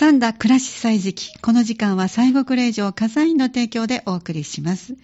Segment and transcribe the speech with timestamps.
[0.00, 1.38] 三田暮らし祭時期。
[1.40, 4.94] この時間は西国霊場火山院の提供でお送りします。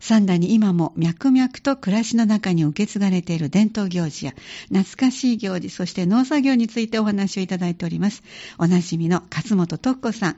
[0.00, 4.32] 三田に今も脈々と暮らしの中に受け継がれている伝統行事や
[4.68, 8.22] 懐かしい行事、そして農作業についてお話をいただいております。
[8.58, 10.36] おなじみの勝本徳子さん。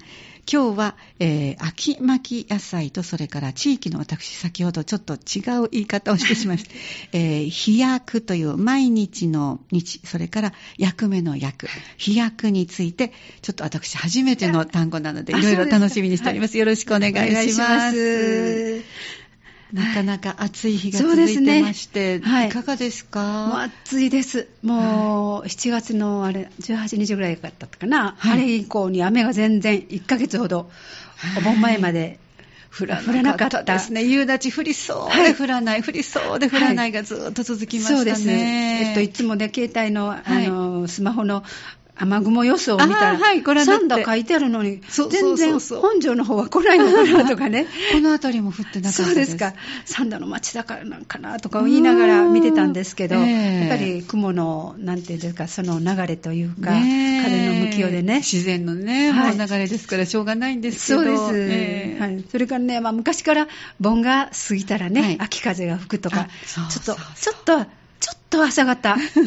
[0.50, 6.70] 今日は、えー、秋巻き野菜とそれから地域の私、先ほどちょっと違う言い方をしてしまいました。
[7.16, 16.58] えー、飛躍という毎日の日、それから役目の役、飛躍について、ちょっと私初めての単語なので、いろいろ楽しみにしております。
[16.58, 18.82] よろしくお願いします。
[19.72, 23.46] なかなか暑い日が続いてまして、ねはい、いかがですか？
[23.46, 24.48] もう暑いです。
[24.62, 30.70] もう、7月のあれ、18日ぐらいだったかな、はい、あれ以降に雨が全然1ヶ月ほど、
[31.38, 32.18] お盆前まで
[32.76, 33.62] 降らなかった。
[33.62, 34.04] ですね。
[34.04, 37.96] 夕立降りそうで降らない、降りそうで降らないがずっと続きましたね。
[37.96, 38.28] そうです。
[38.30, 41.44] えっと、いつもね、携帯の、あの、スマホの
[42.00, 47.66] 雨雲予想を見たら、はい、これ3度書いてあるのに、全然本庄の方は来ないのかなとかね。
[47.92, 49.52] この辺りも降ってなかったですそうですか。
[49.84, 58.16] 三度の町だからなんかなとか言いながら見てたんですけど、やっぱり雲の、なんていうんですか、その流れというか、風の向きようでね。
[58.16, 61.04] 自然のね、はい、流れですからしょうがないんですけど。
[61.04, 61.52] そうです。
[61.52, 62.24] えー、はい。
[62.30, 63.46] それからね、まあ昔から
[63.78, 69.24] 盆が過ぎたらね、はい、秋風が吹くとか、ちょっと、ちょっと、ちょっと朝方、 ちょっ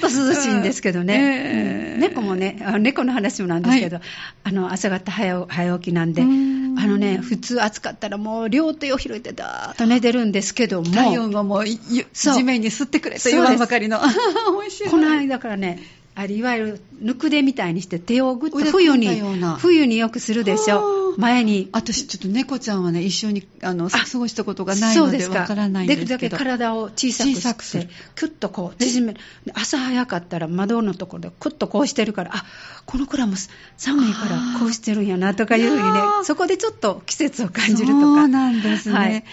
[0.00, 4.04] と涼しいんですけどね、えー、猫もね、猫の話もなんですけど、はい、
[4.44, 6.62] あの朝方早早起きなんで、ん。
[6.78, 13.98] あのね、普通暑かったらもう両手を広いてだーっと寝てるんですけども、体温がもう地面に吸ってくれと言わんばかりの、
[14.90, 15.82] この間からね、
[16.14, 19.22] あれいわゆるぬくでみたいにして手をぐっと冬に
[19.58, 21.14] 冬によくするでしょ。
[21.16, 21.70] 前に。
[21.72, 26.08] 私ちょっと猫ちゃんはね一緒にあの過ごしたことがないのでわからないんですけど。
[26.08, 29.20] できるだけ体を小さくしてキュッとこう縮める。
[29.54, 32.44] 朝早かったら窓のところでクッとこうしてるからあ
[32.84, 33.34] この子らも
[33.78, 38.00] 寒いからこうしてるんやなとかいうふうにねそこでちょっと季節を感じるとか。
[38.00, 39.24] そうなんですね、はい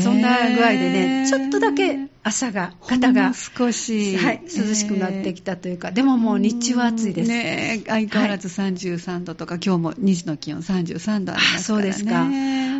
[0.00, 7.28] そんな具合でね、ちょっとだけ朝が、肩が少し、はい、涼しくなってきたというか、でももう日中は暑いです。
[7.28, 11.92] ね相変わらず33度とか、はい、今日も2時の気温33度ありますからね。
[11.92, 12.26] そうですか。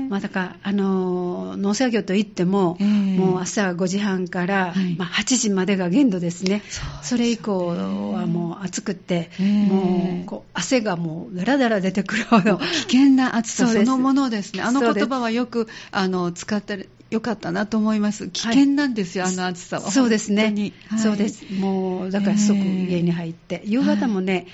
[0.08, 6.62] まあ、だから、あの、農作業といっても、もう朝5時半から、はい、まあ、8時までが限度ですね。
[7.02, 12.58] それ以降はもう暑くて、もうこう汗がもうだらだら出てくるほど。
[12.58, 14.62] 危険な暑さそのものですね。
[14.62, 18.28] あの言葉はよくあの使ってよかったなと思います。
[18.28, 19.90] 危険なんですよ、はい、あの暑さは。
[19.90, 20.72] そうですね。
[20.88, 21.44] はい、そうです。
[21.52, 24.46] もう、だから即家に入って、夕方もね、はい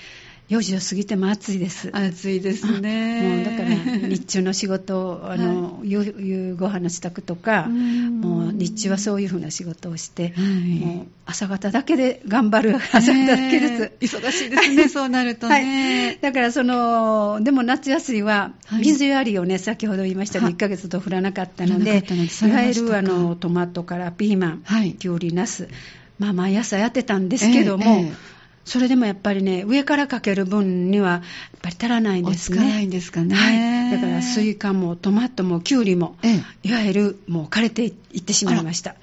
[0.49, 1.91] 4時を過ぎても暑いです。
[1.93, 3.21] 暑いですね。
[3.21, 14.17] もうだから日中の仕事、あの、はい、夕ご飯の支度とか、もう日中はそういうふうな仕事をして、はい、もう朝方だけで頑張る朝方だけです。
[14.17, 16.07] 忙しいですね、 そうなるとね。
[16.07, 24.63] はい、だからその、でも夏休みは水やりをね、先ほど言いましたように1ヶ月と降らなかったので、いわゆるあのトマトからピーマン、
[24.97, 25.67] きゅうり、ナス、
[26.17, 28.38] まあ毎朝やってたんですけども、えーえー
[28.69, 31.21] それでもやっぱりね、上からかける分には、やっ
[31.63, 32.59] ぱり足らないんですね。
[32.59, 33.33] 足らないんですかね。
[33.33, 33.91] はい。
[33.91, 38.93] だから、スイカもトマトもキュウリも、ええ、いわゆるもう枯れていってしまいました。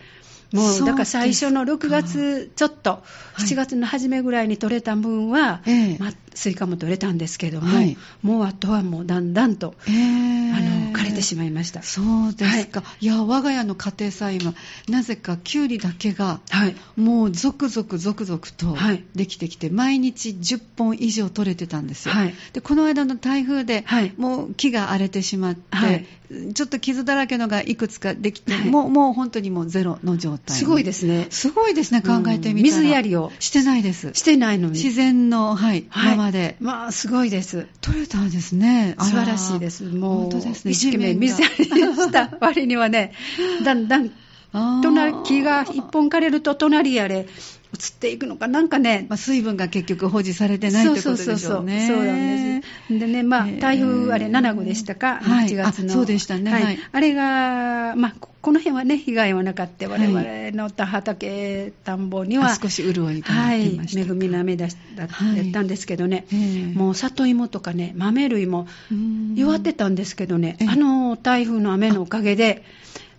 [0.53, 3.03] もうだから最初の6月ちょっと、
[3.39, 5.63] 7月の初めぐらいに取れた分は、
[5.99, 11.83] まあ、スイカも取れたんですけども、はい、もうあとはもうだんだんと、えー、あの枯れてしまいました。
[11.83, 14.55] そうですか、はい、いや我が家の家庭菜園は
[14.89, 18.77] なぜかきゅうりだけが、はい、もう続々続々と
[19.15, 22.15] できてきて、毎日10本以上取れてたんですよ、
[22.53, 23.85] でこの間の台風で、
[24.17, 26.07] もう木が荒れてしまって、
[26.55, 36.57] ちょっと傷だらけのがいくつかできて、もうもう本当にもうゼロの状態すごいですねすごいですね考えてみたら、水やりをしてないですしてないのに自然の、はい、まままで。
[36.61, 37.67] まあ、すごいです。
[37.81, 38.97] 取れたんですね。
[38.99, 39.85] 素晴らしいです。
[39.85, 40.73] もう、本当ですね。
[40.73, 43.13] 一生懸命水やりした割にはね、
[43.65, 44.11] だんだん、
[44.83, 47.27] 隣、木が一本枯れると隣やれ、
[47.75, 51.87] 移っていくのか、なんかね、まあ、水分が結局保持されてないってことでしょうね。
[51.89, 52.07] そうそうそうそう。
[52.07, 52.99] なんです。
[52.99, 55.93] でね、まあ、台風、あれ、7号でしたか、はい、8月の。
[55.93, 56.51] そうでしたね。
[56.51, 56.79] はい。
[56.93, 60.23] あれが、まあ、この辺はね、被害はなかった、我々
[60.53, 64.69] の畑、田んぼには、少し潤いがはい、恵みの雨だっ
[65.53, 66.27] たんですけどね、
[66.75, 68.69] もう里芋とかね、豆類も
[69.35, 72.63] 弱ってたんですけどね、あの台風の雨のおかげで、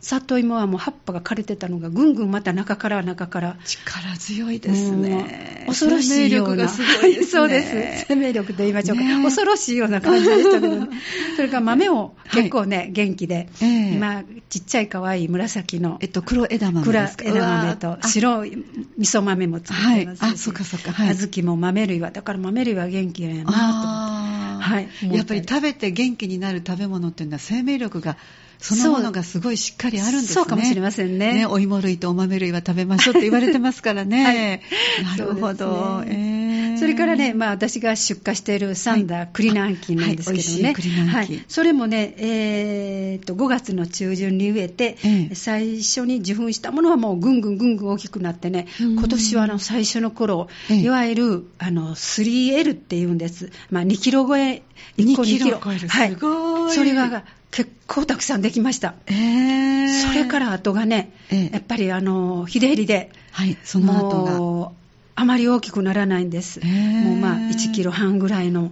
[0.02, 3.58] 里芋はもう葉っぱが枯れてたのがぐんぐんまた中から中から。
[3.66, 5.66] 力強いですね。
[5.68, 6.68] 恐ろしいような。
[6.68, 7.26] 生命力がすごいですね。
[7.26, 7.62] そうで
[8.00, 8.06] す。
[8.08, 10.88] 生命力と言いましょうか、ね、恐ろしいような感じでしたけど、ね、
[11.36, 17.24] それから豆も結構ね、はい、元気で、えー、今ちっちゃい可愛い紫の、えっと、黒枝豆ですか？
[17.26, 18.66] 黒枝豆と白い
[18.98, 24.38] 味噌豆も作ってますし、はい、あそっかそっか、はい、小豆も豆類はだから豆類は元気やなと思って。
[24.68, 28.18] はい、やっぱり食べて元気になる食べ物っていうのは生命力が
[28.60, 30.34] そのものがすごいしっかりあるんですね。
[30.34, 31.34] そうかもしれませんね。
[31.34, 34.62] ねお芋類とお豆類は食べましょうって言われてますからね。
[35.06, 36.02] はい、なるほど。
[36.02, 40.74] ね、えー、それからね、まあ私が出荷しているサンダー、はい、栗南京なんですけどね。
[41.08, 53.52] はい、それもね、えー、と5月の中旬に植えて、えー、最初に受粉したものはもうぐんぐんぐんぐん大きくなってね、今年はあの最初の頃、えー、いわゆるあの 3L っていうんです。
[53.70, 54.64] まあ2キロ超え、
[54.98, 55.60] 1個2キロ。
[55.60, 56.10] はい。
[56.10, 56.72] すごい。
[56.74, 58.96] それが結構たくさんできました。
[59.08, 64.24] えー、それから後がね、えー、やっぱりあの、日照りで、はい、その後
[64.72, 64.78] が。
[65.20, 66.60] あまり大きくならないんです。
[66.64, 68.72] もうまあ1キロ半ぐらいの、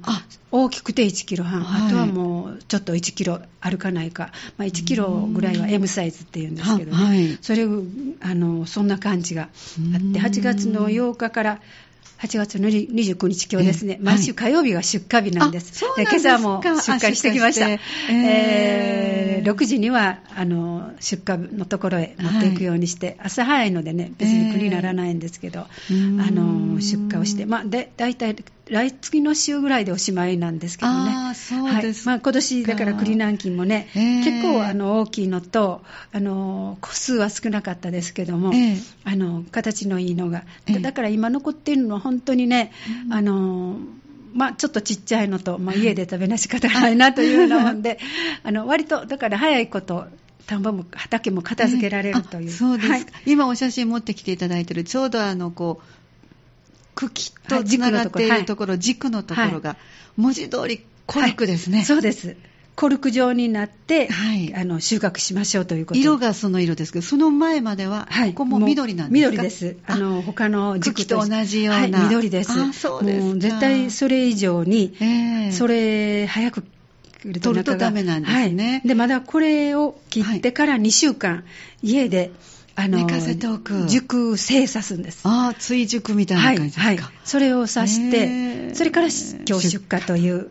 [0.52, 7.68] 大きくて1キロ半、はい、あとはもうちょっと1キロ歩かないか、まあ、1キロぐらいは M サイズっていうんですけどね、はい、それあ
[8.36, 11.62] のそんな感じがあって、8月の8日から
[12.20, 15.82] 8月の29日、今日ですね、毎週火曜日が出荷日なんです。
[15.98, 17.70] で今朝も出荷してきました。
[17.70, 17.80] え
[18.10, 18.66] え。
[19.46, 28.36] ー、6時にはあの出荷のところへ持っていくようにして、はい、朝早いのでね、別に苦にならないんですけど、えー、あの出荷をして、まあ、で大体
[28.68, 31.12] 来月の週ぐらいでおしまいなんですけどね。
[31.14, 35.82] あそうですはい、まあ、今年、だから栗南京もね、えー、結構あの大きいのと
[36.12, 40.44] あの、個数は少なかったですけども、えー、あの形のいいのが、
[40.82, 42.72] だから今残っているのは本当にね、
[43.12, 43.78] あの
[44.34, 48.00] まあ、ちょっとちっちゃいのと、まあ、家で食べなし方がないなというのもで、
[48.44, 50.08] あの割とだから早いこと、
[50.48, 56.05] 田んぼも畑も片付けられるという、そうです、はい、今お写真持ってきていただいている、ちょうどあのこう
[56.96, 59.78] 茎とつながっているところ、軸のところが、
[60.18, 61.84] 文字通りコルクですね。
[61.84, 62.36] そうです。
[62.76, 66.00] コルク状になって、はい、あの収穫しましょうということ。
[66.00, 69.32] 色がその色ですけど、その前までは、はい、ここも緑なんですか？
[69.32, 69.78] 緑です。
[69.88, 72.52] あの他の軸と同じような、はい、緑です。
[72.52, 76.64] あそうですもう絶対それ以上に、えー、それ早く
[77.22, 78.72] 取るとダメなんですね。
[78.72, 81.46] はい、でまだこれを切ってから2週間、
[81.82, 82.32] 家で
[82.76, 83.88] あの、寝かせておく。
[83.88, 85.22] 熟成さすんです。
[85.24, 86.82] ああ、追熟みたいな感じですか。
[86.82, 86.98] はい。
[86.98, 90.50] はい、それをさして、それから今日出荷という、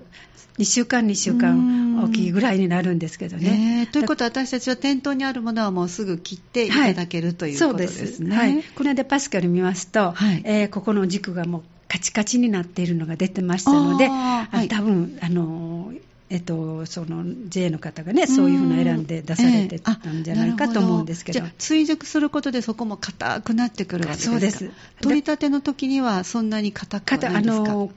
[0.58, 3.88] 2週間、2週間大きいぐらいになるんですけどね。
[3.92, 8.36] ということは、私たちは店頭にあるものはもうすぐ切っていただける、はい、ということですね。
[8.36, 8.62] はい。
[8.62, 16.00] この間パスカル見ますと、はい、えー、ここの軸がもうカチカチになっているのが出てましたので、はい、多分、あのー
[16.34, 21.50] えっと、その JA の方がね、そういうふうな選んで出されてたんじゃないかと思うんですけど、えー、ど。
[21.58, 24.30] 追熟することでそこも硬くなってくるわけですか？
[24.32, 24.70] そうです。
[25.00, 27.38] 取り立ての時にはそんなに硬くないですか？
[27.38, 27.92] あの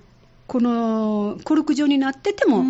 [0.48, 2.64] このコルク状になってても、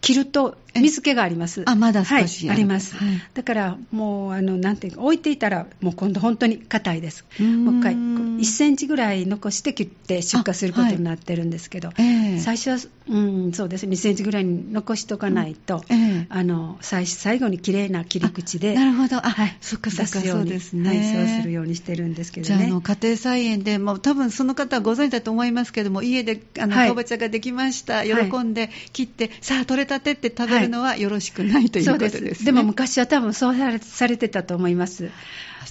[0.00, 1.62] 切ると水気があります。
[1.66, 2.96] あ、まだ少し、はい、あります。
[2.96, 7.24] はい、だから、もう、あの、なんていうか、置いていたら、もう今度本当に硬いです。
[7.40, 11.94] もう一回、1センチぐらい残して切って出荷することになってるんですけど、は
[12.34, 13.86] い、最初は、うん、そうです。
[13.86, 19.18] 2センチぐらいに残しとかないと、えー、あの、最最後に綺麗な切り口で、なるほど。
[19.18, 20.88] あ、はい、そっかそっか、そうですね。
[20.88, 22.56] はい、そうするようにしてるんですけどね。
[22.56, 28.04] じゃあ、あの、家庭菜園で、もう多分その方はご存知だと思いますけども、家で、あの、かぼちゃができました。
[28.04, 32.30] 喜んで切って、さあ、取れたてって食べるのはよろしくないということですね。
[32.30, 35.10] ででも昔は多分そうされてたと思います。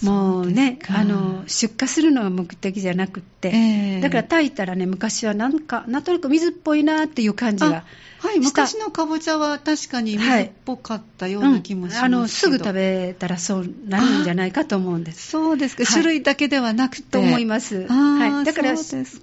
[0.01, 7.83] もうね、あの出荷するのが目的じゃなくって、えー、だから炊いたらね、昔はなんか、なんとなく水っぽいなっていう感じが
[8.23, 15.27] はい、昔のかぼちゃは確かに水っぽかったような気もしますはいうん、あのすぐ食べたらそうなるんじゃないかと思うんです。
[15.27, 17.03] そうですか、はい、種類だけではなくて。
[17.03, 17.85] と思います。
[17.85, 18.75] はい、だから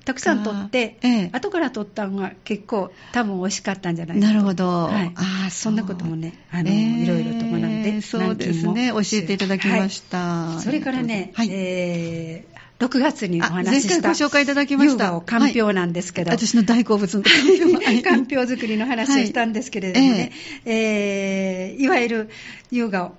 [0.04, 4.68] たくさん取って、ええ、後から取ったのが結構多分美味しかったんじゃないかなるほど。
[4.68, 10.59] はい、あそんなこともね、あの、えー、いろいろと学んで、そうですね、教えていただきました。
[10.60, 14.08] それからね、はい、えー6月にお話しした。
[14.08, 15.20] ご紹介いただきました。
[15.20, 16.30] かんぴょうなんですけど。
[16.30, 17.22] はい、私の大好物の
[18.02, 20.32] かんぴょう作りの話をしたんですけれどもね、はい、
[20.64, 22.30] えー、いわゆる
[22.70, 23.14] 優雅を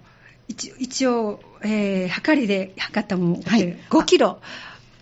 [0.48, 4.40] 一一応、えー、測りで測ったもの、はい、5キロ。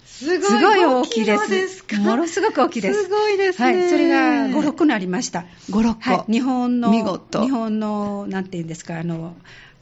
[0.05, 1.49] すごい大きいです。
[1.49, 3.03] ですものすごく大きいです。
[3.03, 3.65] すごいですね。
[3.65, 3.89] はい。
[3.89, 4.17] それが
[4.47, 5.45] 5、6個なりました。
[5.69, 5.99] 5、6個。
[6.01, 6.31] はい。
[6.33, 7.41] 日本の、見事。
[7.41, 9.37] 日本の、なんていうんですか、あの、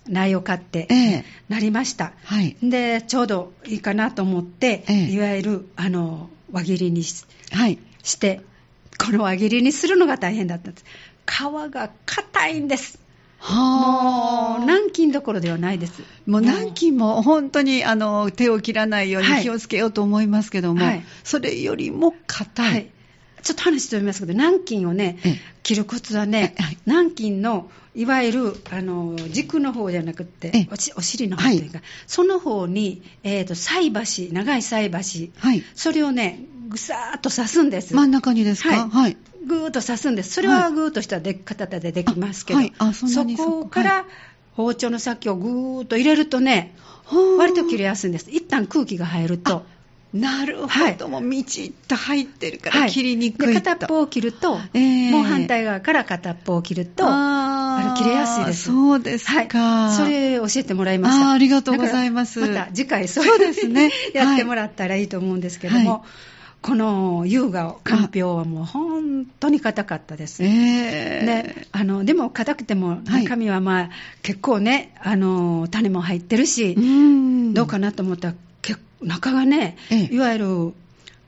[0.09, 8.41] 苗を買って、なりました、はい、でちょうどいいかなと思って、ええ、いわゆるあの輪切りにし,、はい、して
[8.97, 10.85] この輪切りにするのが大変だったんです。
[11.25, 12.99] 皮が硬いんです。
[13.39, 16.01] はあ、もう南京どころではないです。
[16.25, 22.71] もう南京も本当にあの手を切らないように気をつけようと思いますけども、はい、それよりも硬い。
[22.71, 22.96] はい
[23.43, 25.17] ちょっと話しておりますけど、南京をね、
[25.63, 36.39] 切るコツはね、南京のいわゆるあの軸の方じゃなくて、お尻の方というか、はい、その方に、えーと、菜箸、長い菜箸、はい、それをね、
[36.69, 37.95] ぐさーっと刺すんです。
[37.95, 40.33] 真ん中にですか、はい、はい、ぐーっと刺すんです。
[40.33, 44.05] それはぐーっとしたで形でできますけど、はいはい、そこから
[44.53, 46.75] 包丁の先をぐーっと入れるとね、
[47.39, 48.29] 割と切れやすいんです。
[48.29, 49.65] 一旦空気が入ると。
[50.13, 58.65] なるほど、はい、もうみちっと入ってるから切りにくいと、はい、片っぽを切ると、えー、もう反対側から片っぽを切るとあの切れやすいです。
[58.65, 61.29] そうですか、はい、それ教えてもらいました。
[61.29, 62.39] あありがとうございます。
[62.39, 63.91] また次回そうですね。
[64.13, 66.05] やってもらったらいいと思うんですけども、
[66.61, 70.43] この優雅かんぴょうはもう本当に硬かったです。
[70.43, 73.89] えー、であのでも硬くても中身はまあ、
[74.23, 76.75] 結構ねあの種も入ってるし
[77.53, 78.33] どうかなと思ったら
[79.01, 79.77] 中がね、
[80.11, 80.73] いわゆる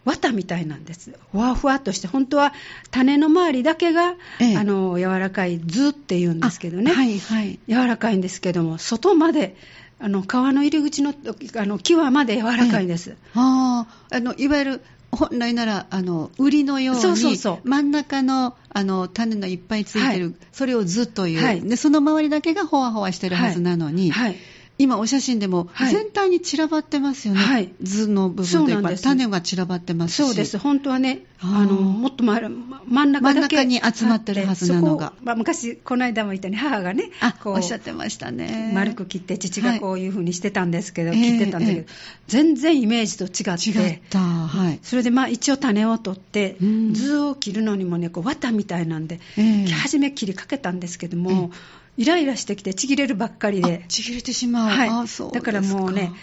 [0.05, 1.11] 綿みたいなんです。
[1.31, 2.53] ふわふわっとして、本当は
[2.91, 9.55] 種の周りだけが、ええ、あの柔らかい図っていうんですけどね、はいはい、柔らかいんですけども、外まで、
[10.01, 11.13] あの皮の入り口の
[11.55, 13.11] あの際まで柔らかいんです。
[13.11, 24.35] え、ああのいわゆる本来ならあの売りのように真ん中のあの種のいっぱいついてる、はい、それを図という、はい、でその周りだけがほわほわしてるはずなのに、はい、
[24.79, 30.23] 今お写真でも全体に散らばってますよね、はい、図の部分でやっぱ種が散らばってますし。
[30.23, 30.57] そうです。
[30.57, 37.11] 本当はねあのもっと真ん中だけに集まってるはずなのが、まあ、昔この間も言ったように母がね
[37.43, 38.71] こうおっしゃってましたね。
[38.73, 41.87] 丸く切って父がこういうふうにしてたんですけど、はい、切ってたんだけど、えー、
[42.27, 46.55] 全然イメージと違って違った、はい、それでまあ一応種を取って、
[46.93, 51.51] 図を切るのにもねこう綿みたいなんで、えー、初め切りかけたんですけども、えー
[51.99, 53.83] イライラしてきてちぎれるばっかりで。
[53.89, 54.89] ちぎれてしまう、はい、
[55.33, 56.13] だからもうね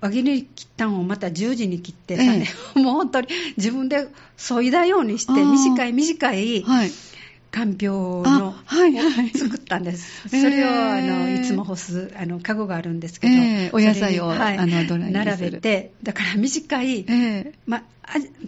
[0.00, 6.90] 輪切り切ったのをまた10時に切って、ええ、 もう本当に自分で削いだようにして短い短い、はい
[7.54, 10.28] かんぴょうの、はいはい、作ったんです。
[10.28, 17.82] それを、あのいつも干すあのカゴがあるんですけど、えー、お野菜を、はい、あのドライ並べて、だから短い、えー、まあ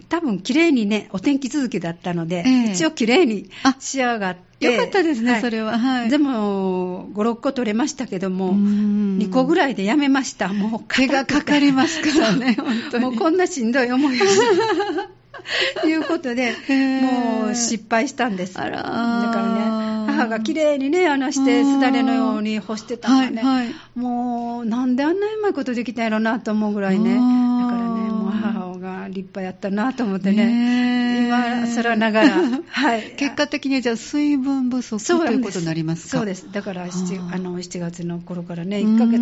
[0.09, 3.49] 多分綺麗にねお天気続きだったので、えー、一応綺麗に
[3.79, 4.45] 仕上がって。
[4.59, 5.77] よかったですね、はい、それは。
[5.77, 10.47] はい、でも、5、6個取れましたけども、2個ぐらいでやめました。
[10.47, 13.03] もう手がかかりますからね、 本当に。
[13.05, 15.16] もうこんなしんどい思いをして。
[15.87, 16.53] いうことで、
[17.01, 18.59] もう失敗したんです。
[18.59, 18.77] あら。
[18.77, 18.89] だか
[19.35, 32.35] らね、母が綺麗にね、穴して、すだれのように干してたらね、はいはい、もう、なんであんなうまいことできたんやろなと思うぐらいね、だからね、もう母が立派やったなと思ってね、今更ながら、
[32.67, 33.13] はい。
[33.17, 36.17] 結果的にじゃあ、水分不足ということになりますか？
[36.17, 36.47] そうです。
[36.51, 39.21] だから 7, あの7月の頃からね、1ヶ月、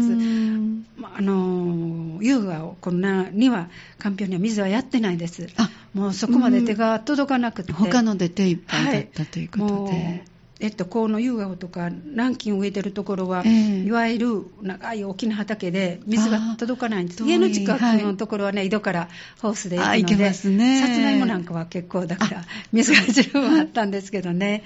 [0.98, 3.68] まあの優雅をこんなには、
[4.00, 5.48] かんぴょうには水はやってないです。
[5.58, 10.26] あもうそこまで手が届かなくて、他ので手いっぱいだったということで。
[10.62, 17.26] えっと、河野夕顔とか南京植えてるところは、えー、いわゆる長い大きな畑で水が届かないんです。
[17.26, 19.10] 家の近くのところはね、はい、井戸から
[19.42, 24.64] ホースで行くので、ね、さつまいもなんかは結構だから水が十分あったんですけどね。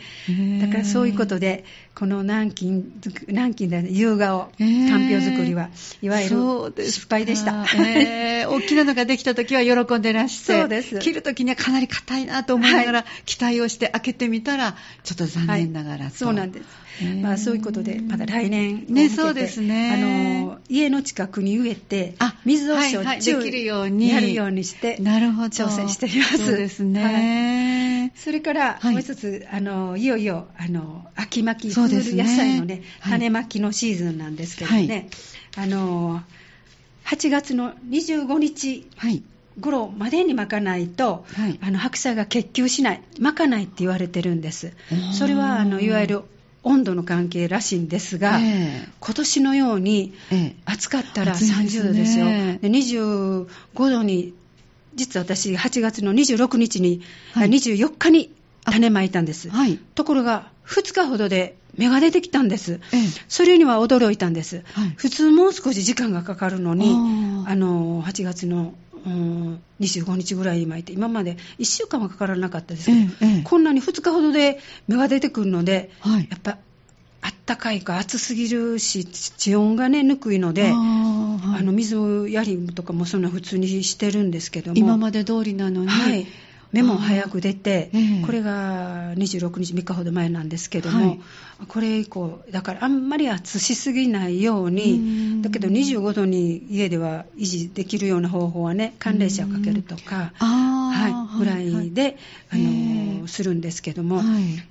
[0.61, 1.65] だからそういうことで
[1.99, 2.83] この南京
[3.27, 5.69] 南京で、ね、夕顔かんぴょう作りは。
[6.01, 10.99] いわゆる失敗でした、えー、大きなのができた時は喜んでらしてそうです。
[10.99, 16.65] 切る時にはかなり硬いなと思いながら、期待をして開けてみたらちょっと残念な、はいながらそうなんです、
[17.21, 19.93] まあ、そういうことでまた来年ねそうですね。
[19.93, 22.15] あの家の近くに植えて
[22.45, 25.47] 水をしょっちゅう、できるようにやるようにしてなるほど。
[25.49, 26.37] 挑戦しています。
[26.37, 35.09] そうですね、はい、それからもう一つ、あのいよいよあの秋巻き野菜のね種まきのシーズンなんですけどね、
[35.57, 36.21] あの
[37.05, 39.23] 8月の25日、はい。
[39.59, 44.71] 頃までに巻かないと、はい、あの白菜が結球しない、巻かないって言われてるんです。
[45.11, 46.21] それはあのいわゆる
[46.63, 50.13] 温度の関係らしいんですが、えー、今年のように
[50.65, 52.25] 暑かったら30度ですよ。
[52.25, 54.33] で25度に
[54.95, 57.01] 実は私8月の26日に、
[57.33, 58.31] はい、24日に
[58.71, 66.91] 種まいたんです、はい、ところが2日ほどで芽が出てきたんです、ええ、それには驚いたんです、はい、普通もう少し時間がかかるのに
[67.47, 68.73] あの8月の
[69.05, 74.59] うん、25日ぐらいに巻いて、今まで1週間はかからなかったですけど、ええ、こんなに2日ほどで
[74.89, 76.57] 芽が出てくるので、はい、やっぱ
[77.21, 81.95] あったかいか暑すぎるし、地温がね、ぬくいので、あはい、あの水
[82.29, 84.77] やりとかもそんな普通にしてるんですけども。
[84.77, 86.27] 今まで通りなのに、はい、
[86.71, 87.89] 目も早く出て、
[88.25, 91.19] これが26日、3日ほど前なんですけども、はい、
[91.67, 102.17] これ以降、だからあんまり暑しすぎないように、だけど25度に家では維持できるような方法はね、寒冷車をかけるとか、はい、ぐらいで、
[102.51, 104.21] あのするんですけども、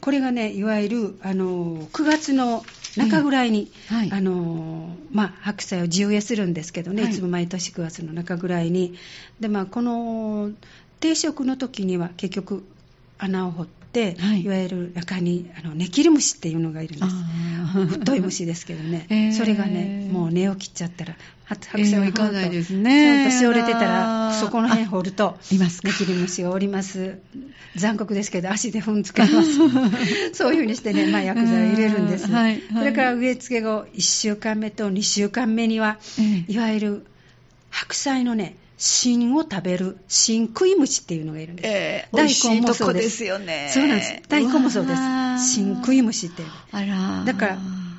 [0.00, 2.64] これがね、いわゆるあの9月の
[2.97, 3.71] 中ぐらいに、
[4.11, 7.12] あのまあ、白菜を地植えするんですけどね、い。
[7.12, 8.95] つも毎年9月の中ぐらいに。
[9.40, 10.50] でまあ、この
[11.00, 12.64] 定食の時には結局
[13.19, 13.67] 穴を掘っ、
[14.19, 17.99] はい、いわゆる中にあのネキリムシっていうのがいるんです。
[17.99, 23.26] 太い虫ですけどね、 えー、それがねもう根を切っちゃったら白菜をいかないですね。
[23.26, 25.59] ちゃんとしおれてたらそこの辺掘るとネ
[25.93, 27.19] キリムシがおります。
[27.76, 30.35] 残酷ですけど足で踏んづけます。
[30.37, 37.07] そういうふうにしてね、まあ、薬剤を入れるんです、はいはい、それから植え付け後1週間目と2週間目には、えー、いわゆる
[37.71, 41.68] 白菜のね芯を食べる芯食い虫っていうのがいるんです。
[41.68, 43.25] えー、大根もそうです。
[43.25, 43.70] よね。
[43.73, 44.23] そうなんです。
[44.28, 45.52] 大根もそうです。
[45.52, 46.44] 芯食い虫って。
[46.73, 47.25] あら。
[47.25, 47.58] だから、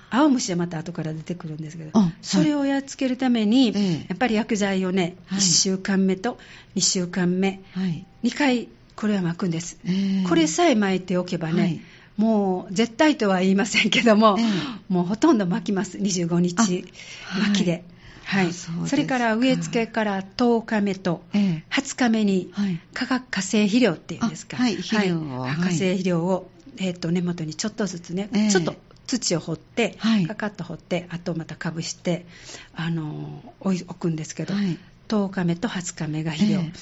[0.10, 6.40] 青虫はまた後から出てくるんですけど、それをやっつけるために、はい、やっぱり薬剤をね、はい、1週間目と
[6.76, 11.82] 2週間目、はい、2回これは巻くんです、えー、これさえ巻いておけばね、はい、
[12.18, 14.46] もう絶対とは言いませんけども、えー、
[14.90, 17.84] もうほとんど巻きます、25日巻きで。
[18.30, 22.54] はい、そそれから植え付けから10日目と20日目に
[22.94, 28.76] 化学化成肥料っていうんですか、はい、肥料を、はい、化成肥料を、えー、と根元にちょっとずつね、えー、ちょっと
[29.08, 32.28] 土を掘って、はい、カカッと掘ってあとまたかぶして
[32.76, 36.74] あの置くんですけど、はい、10日目と20日目が肥料、えー、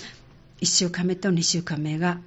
[0.62, 2.20] 1週間目と2週間目が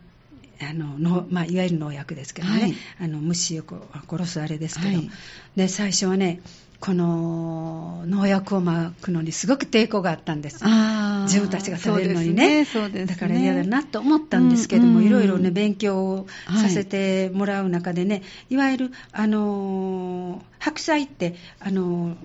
[0.63, 3.65] あののまあ、いわゆる農薬ですけどね、はい、あの虫を
[4.11, 5.11] 殺すあれですけど、はい、
[5.57, 6.43] で最初はね
[6.81, 10.65] この農薬をまくのにすごく抵抗があったんです。
[10.65, 12.65] 自分たちが食べるのにね。
[12.65, 22.17] ねねだから嫌だなと思ったんですけども、うんうん、いろいろね、勉強をさせてもらう中でね、はい、いわゆる、あの白菜って、あの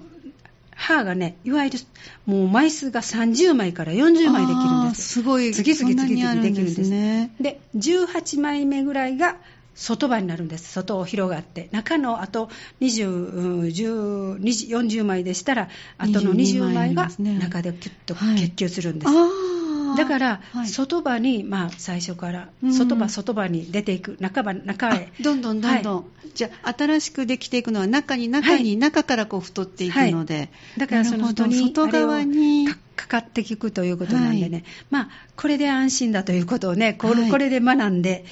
[0.73, 1.79] 歯がね、いわゆる
[2.25, 5.01] もう枚数が30枚から40枚できるんです。
[5.15, 5.51] すごい。
[5.51, 6.89] 次々次々できるんです。
[6.89, 9.35] ね、で、18枚目ぐらいが
[9.75, 10.71] 外葉になるんです。
[10.71, 11.69] 外を広がって。
[11.71, 12.49] 中のあと
[12.81, 19.55] 20 10 40枚でしたらあとの20枚が中でキュッと結球するんです、はい
[19.95, 25.11] だから、外場に、まあ、最初から、外場、外場に出ていく、中場、中へ。
[25.21, 38.25] どんどんどんどん、はい、じゃあ、新しくできていくのは、中に中に、中からこう太っていくので、だからその外側にかかっていくということなんでね、まあ、これで安心だということをね、これ,、これで学んで、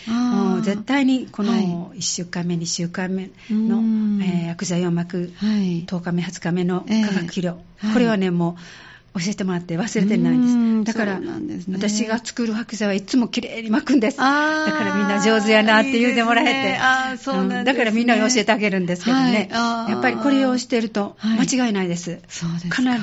[0.62, 3.78] 絶対にこの1週間目、2週間目の、
[4.24, 7.60] えー、薬剤をまく、10日目、20日目の化学肥料、
[7.94, 10.98] これはね、もう、教えてもらって忘れてないんです。
[10.98, 14.18] だから、ね、私が作る白菜はいつもきれいに巻くんです。
[14.18, 16.78] だからみんな上手やなって言うてもらえて。
[16.80, 19.50] あそうなん、ねだからみんなに教えてあげるんですけどね。
[19.52, 22.12] はい、やっぱりこれをしてると間違いないです。
[22.12, 22.20] はい、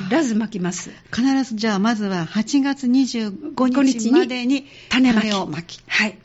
[0.09, 0.91] 必ず巻きます。
[1.15, 5.83] 必ずじゃあまずは8月25日までに種まきを巻き。
[5.87, 6.17] はい。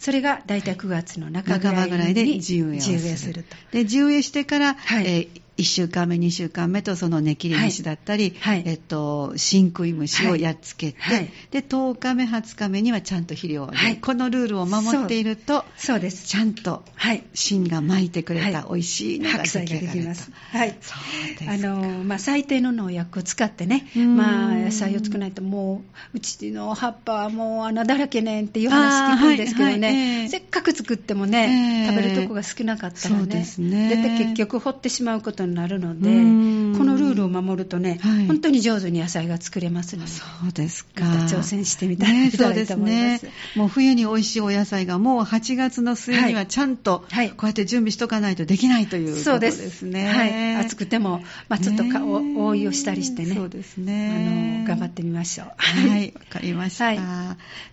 [0.00, 3.56] それが大体9月の中ぐらいで地植えをすると。
[3.72, 16.00] で、地植えしてから、はい、えー1週間目、2週間目とそのネキリ虫だったり、はい、えっと、真食い虫をやっつけて、はい、で、10日目、20日目にはちゃんと肥料を、はい、このルールを守っていると、そう。
[16.00, 16.28] です。
[16.28, 16.84] ちゃんと、
[17.34, 20.56] 芯が巻いてくれた美味しいのが出来上がると。
[20.56, 20.76] はい。
[21.48, 25.82] あの、まあ、最低の農薬を使ってね、まあ、野菜を作らないと、も
[26.14, 33.88] う、うちの葉っぱはもう穴だらけねんっていう話聞くんですけどね、せっかく作ってもね、食べるとこが少なかったらね、そうですね。
[33.88, 36.08] で、結局掘ってしまうことになるので、
[36.78, 41.04] このルールを守るとね、はい、本当に上手に野菜が作れますので、そうですか。
[41.04, 43.20] また挑戦してみたいな、ね、そうですね。
[43.56, 50.06] もう冬に美味しいお野菜がもう8月の末にはちゃんと、はい、こうやって準備しとかないとできないということですね。
[50.06, 50.56] はい。
[50.56, 53.34] 暑くても、まあ、ちょっとか、ね、覆いをしたりしてね。
[53.34, 54.64] そうですね。
[54.66, 55.52] あの、頑張ってみましょう。
[55.56, 56.86] はい、わかりました。
[56.86, 56.98] はい、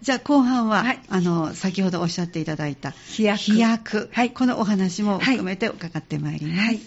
[0.01, 3.37] じゃあ後半は、はい、あの、先ほどおっしゃっていただいた、飛躍。
[3.37, 4.09] 飛躍。
[4.11, 4.31] はい。
[4.31, 6.59] このお話も含めて伺ってまいります。
[6.61, 6.79] はい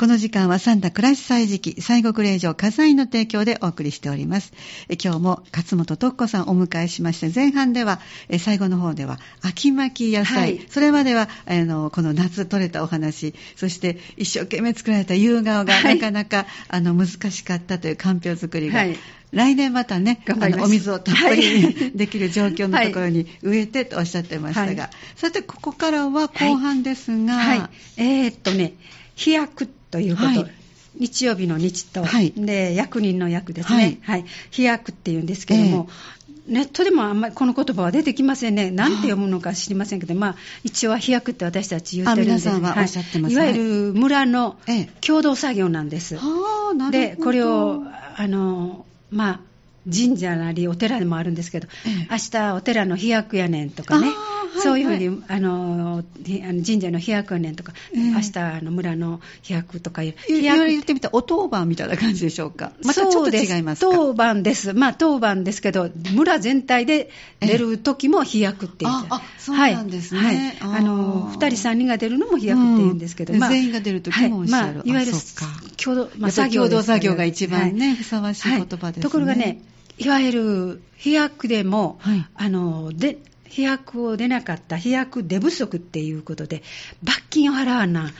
[0.00, 4.54] この時間はサンタ暮らし祭時期西国霊場火災の提供でお送りしております。
[4.88, 8.00] 今日も勝本徳子さんをお迎えしまして、前半では、
[8.38, 18.96] 最後の方では秋巻き野菜、はい、それまではあのこの夏取れたお話、そして一生懸命作られた夕顔がなかなか、はい、あの難しかったというかんぴょう作りが、はい。
[19.32, 27.58] 来年またね、あのお水をたっぷり できる状況のところに植えてとおっしゃってましたが、はい、さて、ここからは後半ですが、はい。
[27.58, 28.72] はい、えー、っとね、
[29.14, 30.50] 飛躍ということ、はい、
[30.94, 35.88] 日曜日の日と、はい、で役人の役ですね、はい、飛躍っていうんですけども、
[36.48, 44.56] えー、ネットでもあんまりこの言葉は出てきませんね、なんて読むのか知りませんけど、まあ、一応は飛躍って私たち言ってるんで、皆さんはおっしゃってます、い、わゆる村の
[45.00, 46.18] 共同作業なんです。
[46.90, 47.82] で、これを
[48.16, 49.40] あの、まあ、
[49.90, 54.08] 神社なりお寺でもあるんですけど、ええ、明日お寺の飛躍やねんとかね、
[54.62, 60.66] そういうふうに、あの神社の飛躍年とか、えー、明日の村の飛躍とかいう飛躍。
[60.66, 62.72] 言ってみたらお当番みたいな感じでしょうか？
[62.84, 63.92] またちょっと違いますか？
[63.92, 64.72] 当番です。
[64.72, 67.10] まあ当番ですけど村全体で
[67.40, 75.12] 出る時も飛躍って言って、あそうなんですね、はい、あの2人3人が出るのも飛躍って言うんですけど、うん、まあ、全員が出る時もおっしゃる、はい、まあ、いわゆる
[75.76, 79.62] 共同、共同作業が一番ね、ふさわしい言葉ですね、ところがね
[79.98, 83.18] いわゆる飛躍でも、はい、あので
[83.50, 86.62] 飛躍を出なかった飛躍出不足っていうことで
[87.02, 88.10] 罰金を払わな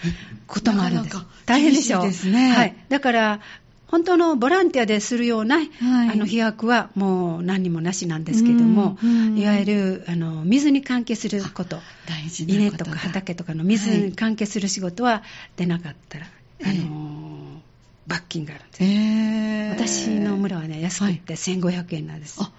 [0.47, 1.17] こともあるんです。
[1.47, 2.03] 大変でしょう。
[2.03, 3.41] ですね、はい、だから
[3.87, 5.69] 本当のボランティアでするような、はい、
[6.11, 8.99] あの飛躍はもう何にもなしなんですけども、
[9.37, 11.79] いわゆるあの水に関係すること。
[12.09, 15.23] 大事稲とか畑とかの水に関係する仕事は
[15.57, 16.27] 出なかったら、
[16.63, 17.61] はい、あの
[18.07, 22.51] 罰金があるんです、えー、私の村はね安くて1500円なんです、はい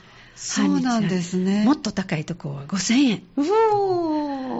[0.43, 1.63] そうなんですね。
[1.65, 3.21] もっと高いとこは5000円。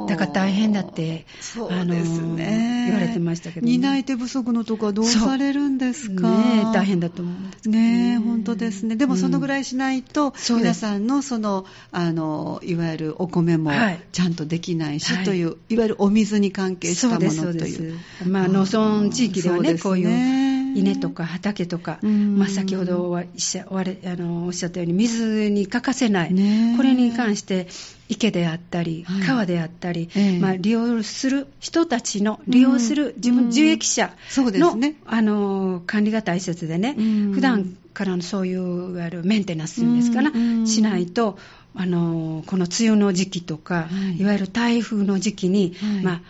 [0.08, 6.30] だから大変だって、そうですね、言われてましたけど、ね、担い手不足のとこはどうされるんですか？
[6.30, 8.14] ね大変だと思うんですね。
[8.14, 8.96] ね本当ですね。
[8.96, 13.72] でもそのぐらいしないと、うん、皆さんのその、あの、いわゆるお米も
[14.12, 17.34] ちゃんとできないし、はい、という、いわゆるお水に関係したものという。
[17.34, 18.30] そうです、そうです。
[18.30, 20.06] まあ、農村地域ではね、こうい
[20.48, 20.51] う。
[20.76, 27.68] 稲とか畑とか、まあ、先ほどおっしゃったように水に欠かせない、ね、これに関して
[28.10, 36.96] 池であったり、はい、川であったり、えまあ、利用する人たちの利用する自分、受益者の,、ね、あの管理が大切でね、
[37.34, 40.32] 普段からのそういういわゆるメンテナンスですから、
[40.66, 41.38] しないと
[41.74, 46.22] あのこの梅雨の時期とか、はい、いわゆる台風の時期に、はい、まあ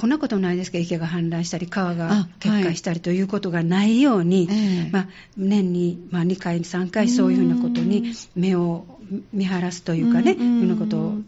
[0.00, 4.90] こんなことないですか、池が氾濫したり、川が決壊したりということがないように、はい。
[4.90, 8.86] まあ、年に、まあ、2回、3回、そういうふうなことに目を
[9.34, 11.18] 見晴らすというかね、そういうようなことを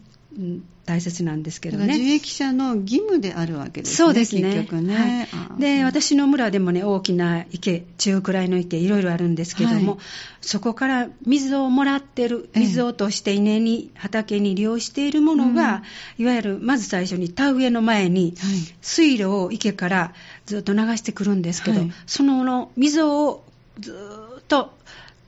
[0.85, 1.95] 大切なんですけどね。
[1.95, 3.95] 受益者の義務であるわけですね。
[3.95, 4.41] そうですね。
[4.41, 5.29] 結局ね。
[5.31, 9.99] はい、で、私の村でもね、大きな池、中くらいの池、いろいろあるんですけども、はい、
[10.41, 15.83] そこから水をもらってる、水を落として稲に、畑に利用しているものが、
[16.19, 18.33] うん、いわゆる、まず最初に田植えの前に、
[18.81, 20.13] 水路を池から
[20.45, 23.45] ずっと流してくるんですけど、はい、その水を
[23.79, 23.95] ず
[24.39, 24.73] っと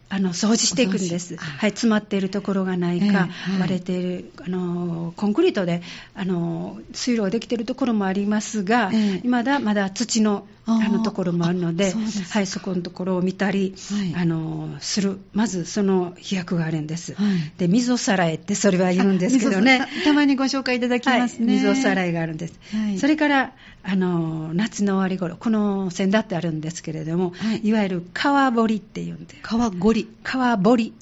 [0.08, 5.82] あの掃除していくんです、はい、詰まっているところがないか、えーはい、割れているあのコンクリートで
[6.14, 11.94] あの水路ができているところもありますが、えー、まだまだ土のあのところもあるので、
[12.32, 13.76] はい、そこのところを見たり、
[14.14, 22.60] はい、あのする、まずその飛躍があるんです、はい、で水さらいってそれは言うんですけどね、たまにご紹介いただきますね、水さらいがあるんです、
[22.98, 30.94] それからあの夏の終わり頃この線だってあるんですけれども、い、わゆる川掘りっていうんで川掘り川掘り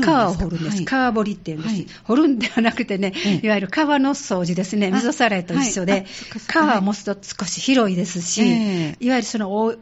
[0.00, 6.06] 川を掘るんです、川掘りっていうんです、掘るんではなくてね、いわゆる川の掃除ですね、水さらいと一緒で、
[6.46, 9.74] 川を持つと少し広いですし、いわゆるその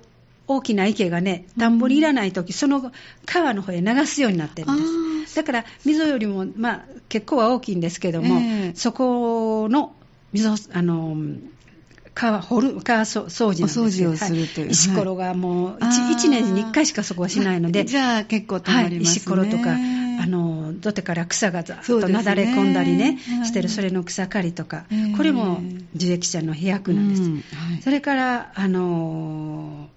[0.47, 2.91] 大きな池がね、田んぼにいらないとき、その
[3.27, 5.37] 川の方へ流すようになってるんです。
[5.37, 9.95] だから、溝よりも、まあ、結構は大きいんですけども、えー、そこの
[10.33, 11.17] 溝、あの、
[12.15, 19.77] 川掘る川掃除お掃除をするという、はい、石ころがもう 1, 1, 年に1回しかそこはしないので、じゃあ結構たまりますね、はい、石ころとか
[20.21, 24.85] あの土手から草がざっとなだれ込んだりね、ねしてるそれの草刈りとか、
[25.17, 25.61] これも
[25.95, 27.35] 受益者の飛躍なんです、うん。
[27.35, 27.41] は
[27.79, 29.89] い、それからあの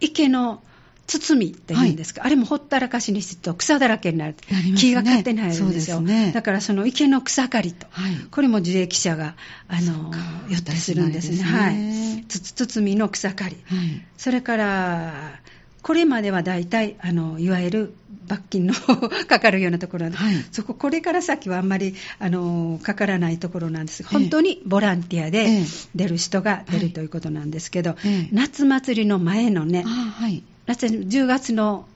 [0.00, 0.62] 池の
[1.06, 6.00] 包みっていうんですか、はい、あれもほったらかしにしてと草だらけになる、ね、木が勝手に入るんですよ。
[6.00, 9.34] ね、だからその池の草刈りと、はい、これも受益者が
[9.68, 10.12] あの
[10.48, 11.48] 寄ってするんですね、すね。
[11.48, 15.40] はい、包みの草刈り、はい、それから
[15.82, 17.94] これまでは大体あのいわゆる
[18.30, 18.74] 罰金の
[19.26, 24.04] かかるようなところなんで、はい、そこ、これから先はあんまりあのかからないところなんです。
[24.04, 25.64] が、本当にボランティアで
[25.96, 31.86] 出る人が出るということなんですけど、ええ、夏祭りの前のね、はい、夏10月の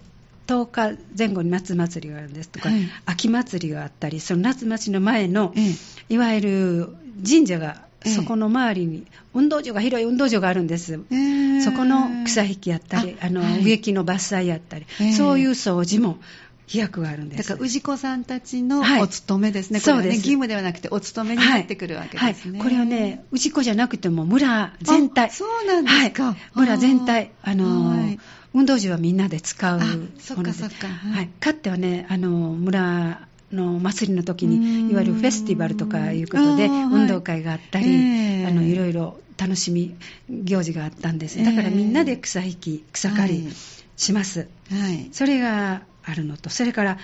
[0.48, 14.86] 10日前後に夏祭りがあるんですとか、はい、秋祭りがあったり、その夏祭りの前の、ええ、いわゆる神社が、そこの周りに運動場が広い運動場があるんです、え、そこの草引きやったり、あの、はい、植木の伐採やったり、
[15.16, 16.18] そういう掃除も
[16.66, 17.48] 飛躍があるんです。
[17.48, 22.34] だから氏子さんたちのお勤めですね、はい、これはね、義務ではなくて、お勤めになってくるわけですね、はい。
[22.52, 28.16] はい、これはね、氏子じゃなくても村全体、そうなんですか、村全体、あの
[28.54, 30.52] 運動時はみんなで使うもので、そっか。
[30.52, 39.94] そっか、はい、かってはね、あの村の祭りの時に、いわゆるフェスティバルとかいうことで、運動会があったり、えー、あのいろいろ楽しみ
[40.28, 43.48] 行事があったんです、だからみんなで草引き、草刈り
[43.96, 44.48] します。
[44.70, 46.98] はい、それがあるのと、それから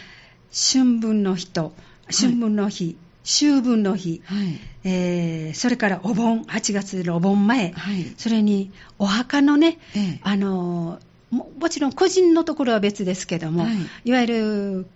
[0.52, 1.72] 春分の日と、
[2.10, 10.98] 春分の日秋分の日、はい、えー、それからお盆、8月のお盆前、はい、それにお墓のね、ええ、あの
[11.30, 14.86] ももちろん個人のところは別ですけども、はい、いわゆる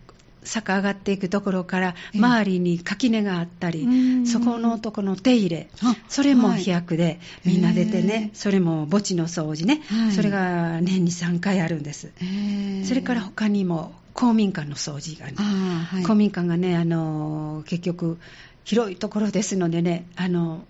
[0.45, 5.69] 坂上がっていくところから周りに垣根があったり、えー、そこのとこの手入れ、
[6.09, 12.13] それも飛躍でみんな出てね、それも墓地の掃除ね、はい、それが年に3回あるんです。
[12.21, 12.25] え。
[12.25, 18.19] ー、それから他にも公民館の掃除がね、はい、公民館がね、あの結局
[18.65, 20.65] 広いところですのでね、あの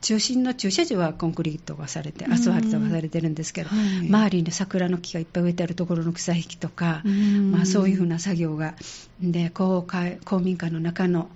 [0.00, 7.02] 中心の駐車場はコンクリートがされて、アスファルトがされてるんですけど、はい、周りに桜の木がいっぱい植えてあるところの草引きとか、
[7.50, 8.74] まあ、そういうふうな作業が、
[9.20, 11.28] で公会公民館の中の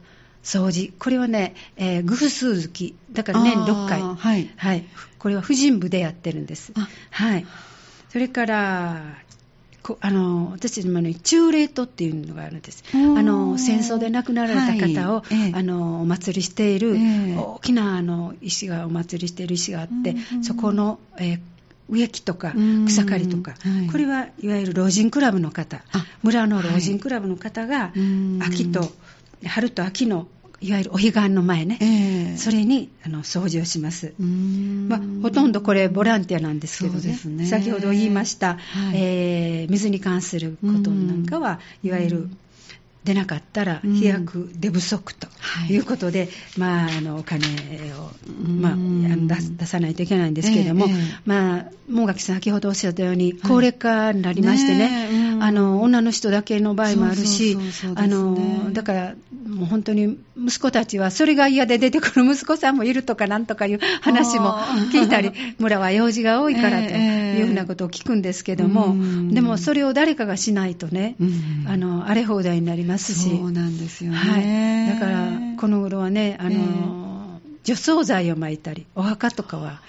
[0.45, 4.85] 掃除、これはね、えー、偶数月、だから年6回、はい、はい、
[5.19, 6.73] これは婦人部でやってるんです。
[7.11, 7.47] はい、
[8.11, 9.03] それから
[10.01, 21.41] あの私たちもね、中霊島っていうのがあるんです、あの戦争で亡くなられた方を、はいええ、あのお祭りしている、え、大きなあの石がお祭りしている石があって、そこの、えー
[21.89, 22.55] 植木とか
[22.87, 25.83] 草刈りとか、はい、これはいわゆる老人クラブの方、
[26.23, 27.93] 村の老人クラブの方が、
[28.41, 28.91] 秋と
[29.45, 30.27] 春と秋の
[30.63, 37.47] いわゆるお彼岸の前ね、えー、それにあの掃除をします、まあ、ほとんどこれボランティアなんですけどね、ね。
[37.47, 42.29] 先ほど言いました、はい、えー、水に関することなんかは、いわゆる
[43.05, 45.29] 出なかったら飛躍出不足と
[45.69, 45.83] い。
[45.83, 47.47] うことで、うん、まあ、あのお金
[47.95, 48.11] を、
[48.61, 50.93] まあ、出さないといけないんですけれども、ええ、
[51.27, 57.59] まあ、門垣さん、先ほどおっしゃったように、高齢化になりましてね、ねうん、あの女の人だけの場合もあるし、
[58.73, 59.15] だから、
[59.47, 64.55] もう本当に息子たちは、それが嫌で出てくる息子さんもいるとかなんとかいう話も
[64.93, 68.95] 聞いたり、村は用事が多いからというふうなことを聞くんですけども、
[69.31, 73.31] え、でもそれを誰かがしないとね、うん、あの荒れ放題になりますますし。
[73.31, 74.17] そうなんですよね。
[74.17, 75.01] はい。
[75.01, 79.81] だから、この頃はね、あの、えー、除草剤を撒いたり、お墓とかは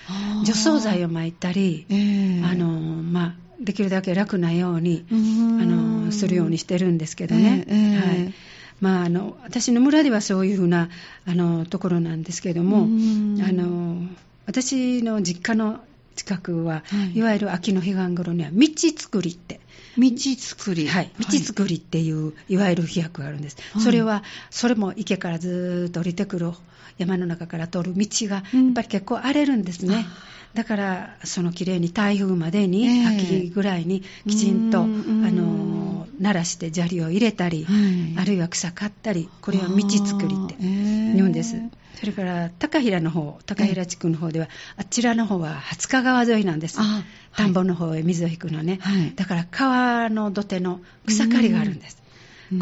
[0.45, 7.65] 除草剤を撒いたり、えー、あの、まあ、できるだけ楽なように、あの、するようにしてるんですけどね。
[7.67, 8.33] えー、はい。
[8.81, 10.89] まあ、あの私の村ではそういうふうな
[11.25, 14.09] あのところなんですけれども、あの
[14.45, 15.79] 私の実家の
[16.15, 19.61] 近くは、はい、いわゆる秋の彼岸頃には道作りって
[19.97, 20.87] 道作り。
[20.87, 21.11] はい。
[21.19, 23.57] 道作りっていう、い、わゆる飛躍があるんです。
[23.73, 26.51] はい、それは、それも池からずっと降りてくる
[26.97, 29.95] 山の中から通る道が、やっぱり結構荒れるんですね。
[29.95, 30.05] うん
[30.53, 35.82] だから、そのきれいに台風までに、えー、秋ぐらいにきちんと、あの、
[36.19, 41.55] 鳴らして砂利を入れたり、はい、あるいは草刈ったり、これは道作りって言うんです。
[41.95, 46.79] それから高平の方、高平地区の方では、あちらの方は廿日川沿いなんです。
[47.35, 48.79] 田んぼの方へ水を引くのね。
[48.81, 52.02] はい、だから川の土手の草刈りがあるんです。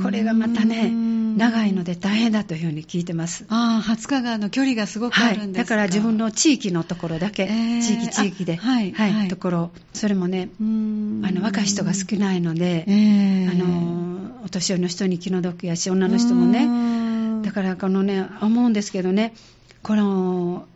[0.01, 0.91] これがまたね、
[1.37, 3.45] 長いので大変だというふうに聞いてます。
[3.49, 19.33] ああ、廿日川の距離がすごくあるんですか、はい、だから自分の地域のところだけ、えー、地域地域で、はい、はい、ところ、それもね、あの若い人が少ないので、えー、あのお年寄りの人に気の毒やし、女の人もね、だからこのね、思うんですけどね、
[19.81, 20.67] この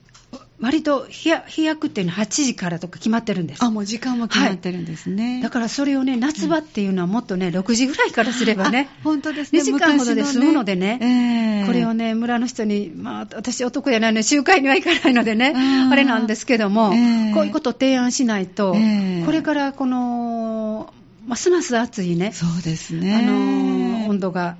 [0.60, 3.64] 割と日焼っていうのは8時からとか決まってるんです。
[3.64, 5.34] あ、もう時間も決まってるんですね。
[5.34, 9.62] はい、だからそれをね、夏場っていうのはもっとね、6時ぐらいからすればね、本当ですね。
[9.62, 15.54] 2時間ほどで済むのでね、ねえー、これをね、村の人に、まあ、私男じゃないので、集会には行かないのでね、
[15.92, 20.94] あれなんですけども、えー、こういうことを提案しないと、えー、これからこの、
[21.28, 23.16] ますます暑いね、そうですね。
[23.16, 24.56] あの、温度が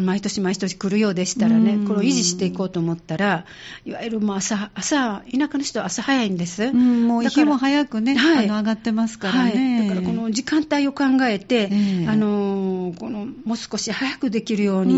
[0.00, 3.44] 毎年毎年来るようでしたらね、これを維持していこうと思ったら、
[3.84, 6.72] いわゆるもう朝、朝、田舎の人は朝早いんです。
[6.72, 9.88] もう日も早くね、はい、あの上がってますからね、はい。
[9.88, 14.96] だからこの時間帯を考えて、えー、あのこのもう少し早くできるように、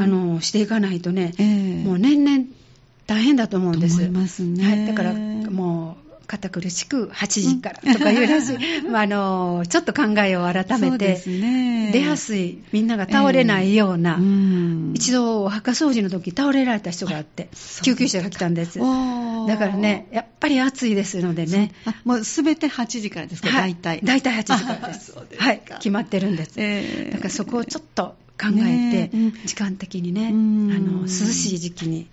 [0.00, 2.44] あのしていかないとね、えー、もう年々
[3.06, 3.96] 大変だと思うんです。
[3.96, 4.64] 思いますね。
[4.64, 5.99] はい、だからもう
[6.30, 17.48] 堅苦しく8時からとかいうらしい、まあ、あのちょっと考えを改めて、ね、出やすい、みんなが倒れないような、えー、一度、お墓掃除の時倒れられた人があって、
[17.82, 18.78] 救急車が来たんです。
[18.78, 18.84] だ
[19.58, 21.72] からね、やっぱり暑いですのでね。
[22.04, 24.00] もうすべて8時からですか、はい、大体。
[24.04, 25.12] 大体8時からです。
[25.30, 26.52] ですはい、決まってるんです。
[26.58, 32.06] えー、だからそこをちょっと考えて、ね、時間的にね、あの涼しい時期に。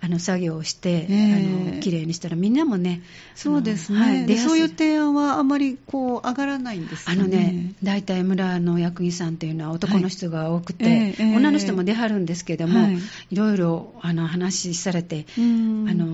[0.00, 1.06] あの作業をして、え。
[1.08, 3.02] ー、あの綺麗にしたらみんなもね
[3.34, 12.98] そうですね、はい、でそういう提案はあまりこう上がらないんですあのね大体村の役員さんというのは男の人が多くて、はいえー、女の人も出はるんですけども、はい、
[13.30, 16.06] いろいろあの話されて、あの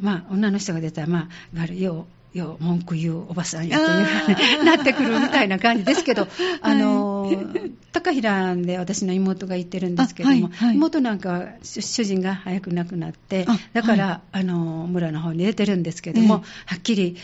[0.00, 2.06] まあ、女の人が出たら、まあ、よ
[2.42, 6.26] 文句言うおばさんやというふうになってくるみたいな感じですけど、
[6.60, 7.42] あのの
[7.92, 17.16] 高平で私の妹が行ってるんですけども、はいはい、妹なんかは主人が早く亡くなってだから、はい、あの村の方に出てるんですけども、えー、はっきり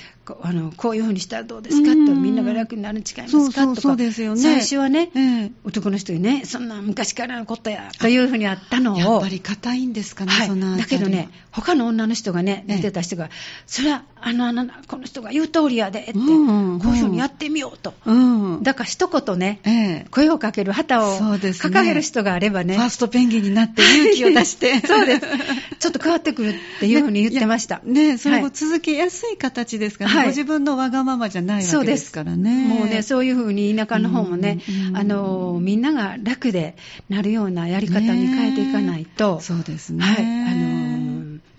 [0.43, 1.89] あのこういうふうにしたらどうですか？
[1.89, 3.75] とみんなが楽になるに違いますか？
[3.75, 13.31] とか、ね、最初はね、えー、男の人にねそんな昔からのことやというふうにあったのをやっぱり硬いんですかね、はい、だけどね他の女の人がね見てた人が、えー、
[13.67, 24.81] それはあのあのこの人が言う通りやでって、うんうん、こういうふうにやってみようと、うん、だから一言ね、えー、声をかける旗を掲げる人があればね、ファーストペンギンになって勇気を出して。
[24.87, 25.27] そうです。
[25.79, 27.81] ちょっと変わってくるっていうふうに言ってました。
[27.85, 32.69] ねそれも続けやすい形ですからね、はい、ご自分のわがままじゃないわけですからね。
[32.69, 36.77] もうねそういうふうに田舎の方もね、うん、あのみんなが楽で
[37.09, 40.92] なるようなやり方に変えていかないと、ね、そうですね、はい、あの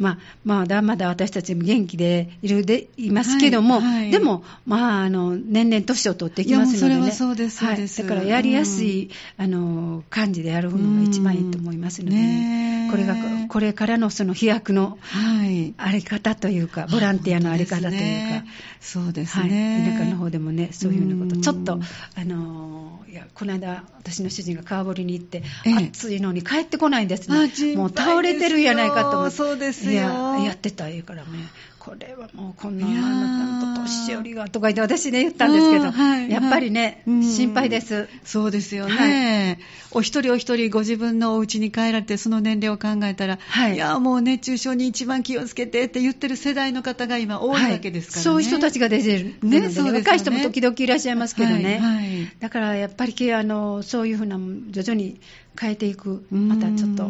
[0.04, 13.16] まあ、まだまだ私たちも元気でいるでいますけども、はいはい、でも、まあ、あの年々年を取っていきますのでね、そうですそうです、はい、だからやりやすい、うん、あの感じでやるのが一番いいと思いますので、ね、これが
[13.48, 14.98] これからのその飛躍の
[15.78, 18.46] あり方というか、ボランティアのあり方というか、
[18.82, 21.80] そうですね、田舎の方でもね、そういうようなこと、ちょっと、
[22.16, 29.36] あのいやこの間、私の主人が川堀に行って、ええ、暑いのに帰ってこないんですね、もう倒れてるやないかと思って。
[29.36, 31.30] そうですよやってた言うからね。
[31.80, 38.08] これはもうこんなあなたの年寄りがとか言って私ね言ったんですけど、はいやっぱりね、心配です。
[38.24, 48.24] そうですよね、はい、お一人お一人ご自分のお家に帰られてその年齢を考えたら、はい、いやもう熱中症に一番気をつけてって言ってる世代の方が今多いわけですからね。
[48.24, 49.36] そういう人たちが出てる。
[49.44, 50.00] ね、そうね。
[50.00, 52.32] 若い人も時々いらっしゃいますけどね。
[52.40, 54.38] だからやっぱりあのそういうふうな
[54.70, 55.20] 徐々に
[55.60, 57.10] 変えていく、またちょっと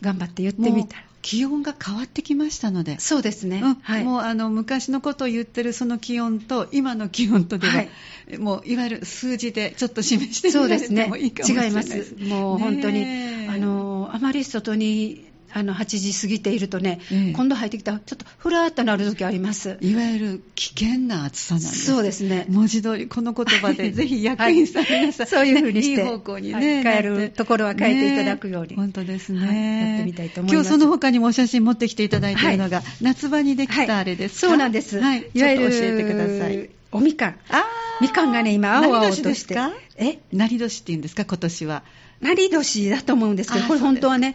[0.00, 1.07] 頑張って言ってみたら。
[1.28, 3.74] 気温が変わってきましたので、そうですね、うん。
[3.74, 13.04] はい、もうあの昔のことを言ってるその気温と、今の気温とでは、はい、もういわゆる数字でちょっと示してみられてもいいかもしれないです、ね、違います、もう本当に、
[13.46, 19.78] あのあまり外にあの8時過ぎているとね、ええ、今度入ってきたらちょっとふらっとなる時あります。
[19.80, 21.86] いわゆる危険な暑さなんです。
[21.86, 22.46] そうですね。
[22.48, 30.68] 文字通りこの言葉で ぜひ役員さん皆さん、そういうふうにして、いい方向にね、はい、変えるところは変えていただくように、ね、本当ですね、はい、やってみたいと思います。
[30.68, 36.70] 今日その他にもお写真持ってきていただいているのが、夏場にできたあれですそうなんです、はい、いわゆる教えてください。
[36.90, 37.36] おみかん。
[37.50, 37.64] あ
[38.00, 39.56] みかんがね今青々として。
[39.96, 40.18] え？
[40.32, 41.24] なり年っていうんですか？
[41.24, 41.82] 今年は。
[42.20, 44.34] なり年だと思うんですけどこれ本当はね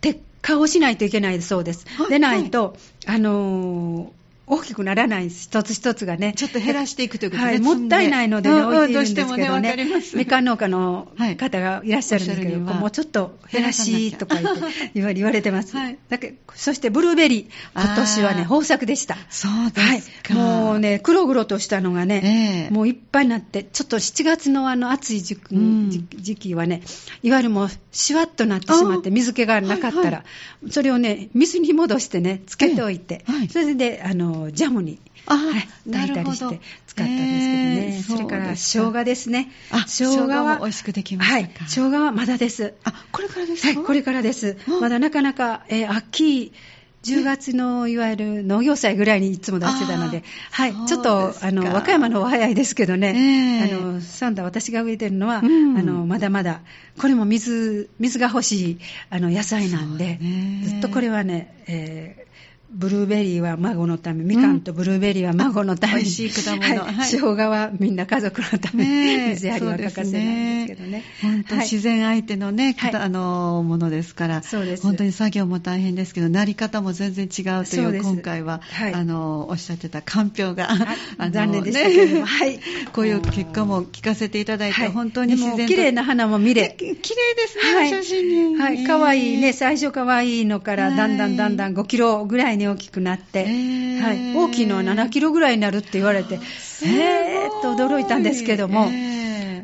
[0.00, 1.86] 鉄顔しないといけないそうです。
[2.08, 2.76] でないと、
[3.06, 4.21] あのー
[4.52, 6.34] 大きくならない一つ一つがね。
[6.36, 7.66] ちょっと減らしていくということですね。
[7.66, 9.70] はい、もったいないのでね、置いてるんですけどね。
[9.70, 15.74] どねみかん農家の方がいらっしゃるんですけど、もうちょっと減らしとか言って言われてます。
[15.74, 19.16] はい、だけそしてブルーベリー、今年はね、豊作でした。
[19.30, 20.34] そうですか。
[20.34, 26.82] はい、もうね、黒々としたのがね、えー、もういっぱいになって、ちょっと7月のあの暑い時,、うん、時期はね、
[27.22, 30.24] いわゆるもうシワッとなってしまって、水気がなかったら、はいは
[30.68, 37.96] い、それをね、水に戻してね、つけておいて、はい、それで、あの、ジャムに、はい、炊いたりして使ったんですけどね。
[37.96, 39.50] えー、それから生姜ですね。
[39.70, 41.50] あ、生姜は美味しくできましたはい。
[41.68, 42.74] 生姜はまだです。
[42.84, 43.68] あ、これからですか？
[43.68, 44.56] はい、これからです。
[44.80, 46.52] まだなかなか、えー、秋、
[47.02, 56.60] 10月のいわゆる農業祭ぐらいにいつも出してたので、はい、ちょっとあの和歌山の方は早いですけどね、えー、あのサンダー、私が植えてるのは、うん、あのまだまだ、
[57.00, 58.78] これも水水が欲しい
[59.10, 60.20] あの野菜なんで、
[60.64, 62.21] ずっとこれはね、えー
[62.74, 71.04] ブルーベリーは孫のため、みかんとブルーベリーは孫のため、美味しい果物、はい生姜はみんな家族のため、水やりは欠かせないんですけどね。
[71.20, 74.82] 本当、自然相手のね、あのものですから、そうです。
[74.82, 78.62] 本当に作業も大変ですけど、なり方も全然違うという、今回は、
[78.94, 80.68] あのおっしゃってたかんぴょうが、
[81.30, 82.58] 残念でしたけども、 はい、
[82.92, 87.02] こういう結果も聞かせていただいて、本当に自然綺麗な花も見れ、綺麗で
[87.48, 88.56] すね、写真に。
[88.58, 93.44] はい、可愛いね、最初可愛いのから、だんだんだんだん5キロぐらいに大きくなって、
[94.00, 96.40] はい、大きいのは7キロぐらいになるって言われて、
[96.84, 98.88] えーっと驚いたんですけども、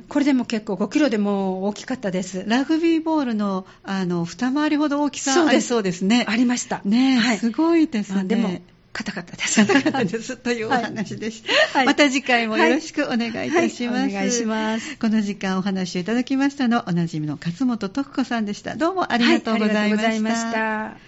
[0.09, 2.45] これでも結構5キロでも大きかったです。
[2.47, 6.25] ラグビーボールのあの二回りほど大きさありそうですね。
[6.29, 6.81] ありました。
[6.85, 8.25] ね、はい、すごいですね。
[8.25, 8.61] でも
[8.93, 9.65] 硬かったです。
[9.67, 10.37] 硬かったです。
[10.39, 11.79] というお話でした。
[11.79, 14.01] はい、また次回もよろしくお願いいたします。
[14.01, 14.97] はい、お願いします。
[14.97, 18.77] この時間お話をいただきましたの、おなじみの勝本徳子さんでした。
[18.77, 21.08] どうもありがとうございました。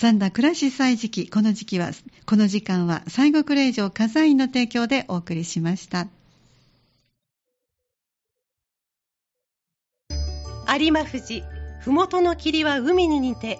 [0.00, 1.90] 三田暮らし祭時期、この時期は、
[2.24, 6.08] この時間は西国霊場火山院の提供でお送りしました。
[10.08, 11.44] 有馬富士、
[11.80, 13.58] ふもとの霧は海に似て、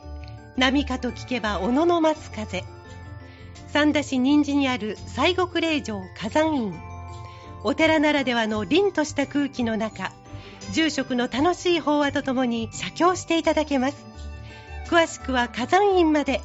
[0.56, 2.64] 波かと聞けば小野の松風。
[3.68, 6.74] 三田市人参にある西国霊場火山院。
[7.64, 10.14] お寺ならではの凛とした空気の中、
[10.72, 14.10] 住職の楽しい法話とともに写経していただけます
[14.90, 16.40] 詳しくは火山院まで。